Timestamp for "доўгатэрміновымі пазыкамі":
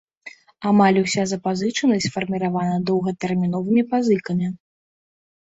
2.89-4.51